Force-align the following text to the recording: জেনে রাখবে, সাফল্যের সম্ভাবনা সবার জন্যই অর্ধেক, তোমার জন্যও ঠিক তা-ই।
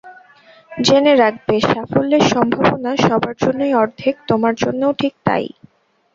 জেনে 0.71 1.13
রাখবে, 1.15 1.55
সাফল্যের 1.61 2.23
সম্ভাবনা 2.25 2.91
সবার 2.97 3.35
জন্যই 3.39 3.73
অর্ধেক, 3.73 4.15
তোমার 4.27 4.53
জন্যও 4.55 4.91
ঠিক 4.93 5.13
তা-ই। 5.25 5.49